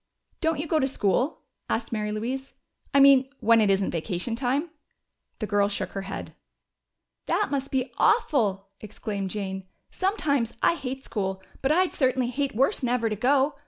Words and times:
"Don't 0.39 0.59
you 0.59 0.65
go 0.65 0.79
to 0.79 0.87
school?" 0.87 1.41
asked 1.69 1.91
Mary 1.91 2.11
Louise. 2.11 2.55
"I 2.91 2.99
mean 2.99 3.29
when 3.39 3.61
it 3.61 3.69
isn't 3.69 3.91
vacation 3.91 4.35
time?" 4.35 4.71
The 5.37 5.45
girl 5.45 5.69
shook 5.69 5.91
her 5.91 6.01
head. 6.01 6.33
"That 7.27 7.49
must 7.51 7.69
be 7.69 7.93
awful!" 7.99 8.69
exclaimed 8.79 9.29
Jane. 9.29 9.67
"Sometimes 9.91 10.57
I 10.63 10.73
hate 10.73 11.03
school, 11.03 11.43
but 11.61 11.71
I'd 11.71 11.93
certainly 11.93 12.29
hate 12.31 12.55
worse 12.55 12.81
never 12.81 13.11
to 13.11 13.15
go. 13.15 13.53